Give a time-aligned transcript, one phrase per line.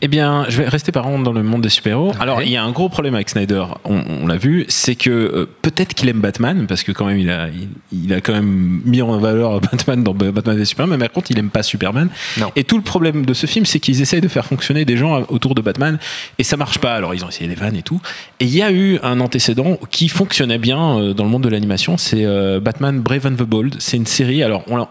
[0.00, 2.12] Eh bien, je vais rester par contre dans le monde des super-héros.
[2.20, 5.10] Alors, il y a un gros problème avec Snyder, on, on l'a vu, c'est que
[5.10, 8.32] euh, peut-être qu'il aime Batman, parce que quand même, il a, il, il a quand
[8.32, 11.64] même mis en valeur Batman dans Batman et Superman, mais par contre, il aime pas
[11.64, 12.10] Superman.
[12.36, 12.52] Non.
[12.54, 15.24] Et tout le problème de ce film, c'est qu'ils essayent de faire fonctionner des gens
[15.30, 15.98] autour de Batman,
[16.38, 16.94] et ça marche pas.
[16.94, 18.00] Alors, ils ont essayé les vannes et tout.
[18.38, 21.48] Et il y a eu un antécédent qui fonctionnait bien euh, dans le monde de
[21.48, 23.74] l'animation, c'est euh, Batman Brave and the Bold.
[23.80, 24.86] C'est une série, alors on, on,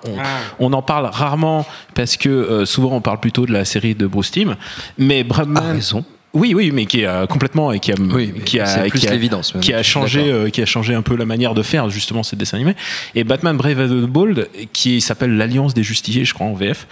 [0.60, 1.66] on en parle rarement,
[1.96, 4.58] parce que euh, souvent on parle plutôt de la série de Bruce Timm,
[4.98, 5.26] mais.
[5.56, 6.04] Ah, raison.
[6.38, 9.12] Oui, oui, mais qui a complètement et qui a, Oui, qui a, plus qui a-
[9.12, 12.36] l'évidence, qui changé, euh, qui a changé un peu la manière de faire justement ces
[12.36, 12.76] dessins animés.
[13.16, 16.88] Et Batman Brave and the Bold, qui s'appelle l'Alliance des Justiciers, je crois en VF,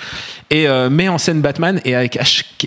[0.49, 2.17] et euh, met en scène Batman et avec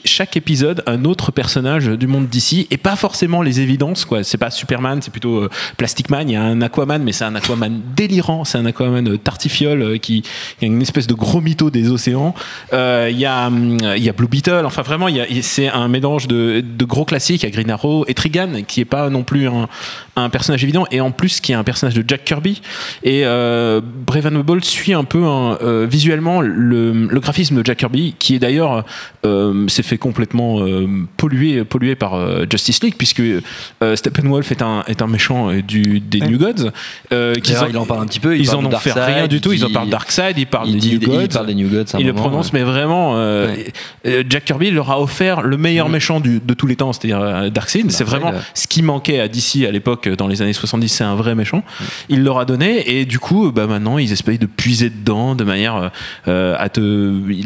[0.04, 4.22] chaque, épisode un autre personnage du monde d'ici et pas forcément les évidences quoi.
[4.22, 6.28] C'est pas Superman, c'est plutôt euh, Plastic Man.
[6.28, 9.82] Il y a un Aquaman, mais c'est un Aquaman délirant, c'est un Aquaman euh, tartifiole
[9.82, 12.34] euh, qui, qui a une espèce de gros mytho des océans.
[12.72, 14.62] Euh, Il y a hum, il y a Blue Beetle.
[14.64, 17.44] Enfin vraiment, il y a- il- c'est un mélange de, de gros classiques.
[17.44, 19.68] A Green Arrow et Trigan qui est pas non plus un,
[20.16, 22.60] un personnage évident et en plus qui est un personnage de Jack Kirby.
[23.02, 27.56] Et euh, Brave and the Bold suit un peu hein, euh, visuellement le, le graphisme
[27.56, 28.84] de Jack Kirby, qui est d'ailleurs
[29.24, 34.62] euh, s'est fait complètement euh, polluer, pollué par euh, Justice League, puisque euh, Steppenwolf est
[34.62, 36.70] un, est un méchant euh, du, des New Gods.
[37.12, 37.34] Euh,
[37.68, 38.34] il en parle un petit peu.
[38.36, 39.52] Il ils en ont fait Darkseid, rien du tout.
[39.52, 41.20] Ils en parlent Darkseid, ils parlent des New Gods.
[41.22, 41.84] il parle des New Gods.
[41.92, 42.58] à un Il le moment, prononce, ouais.
[42.60, 43.72] mais vraiment, euh, Ouais.
[44.06, 47.20] euh, Jack Kirby leur a offert le meilleur méchant du- de tous les temps, c'est-à-dire
[47.20, 47.90] euh, Darkseid.
[47.90, 50.88] C'est Darkseid, vraiment ce qui manquait à DC à l'époque, euh, dans les années 70,
[50.88, 51.62] c'est un vrai méchant.
[52.10, 55.44] Il leur a donné, et du coup, bah, maintenant, ils essayent de puiser dedans de
[55.44, 55.88] manière euh,
[56.28, 56.80] euh, à te.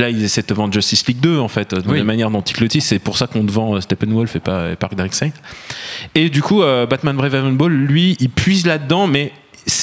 [0.01, 1.99] Là, ils essaient de te vendre Justice League 2, en fait, de Oui.
[1.99, 2.69] la manière dont ils le.
[2.81, 5.33] C'est pour ça qu'on te vend euh, Steppenwolf et pas, et pas Darkseid.
[6.15, 9.42] Et du coup, euh, Batman Brave and Bold, lui, il puise là-dedans, mais c'est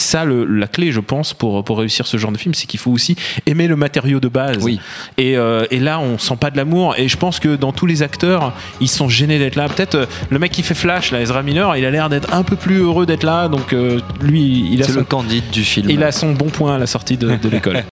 [0.10, 2.80] ça le- la clé, je pense, pour, pour réussir ce genre de film, c'est qu'il
[2.80, 3.16] faut aussi
[3.46, 4.58] aimer le matériau de base.
[4.62, 4.80] Oui.
[5.18, 6.96] Et, euh, et là, on sent pas de l'amour.
[6.98, 9.68] Et je pense que dans tous les acteurs, ils sont gênés d'être là.
[9.70, 12.44] Peut-être euh, le mec qui fait Flash, là, Ezra Miller, il a l'air d'être un
[12.44, 13.48] peu plus heureux d'être là.
[13.48, 15.90] Donc euh, lui, il a, C'est son, le candide du film.
[15.90, 17.84] il a son bon point à la sortie de, de l'école.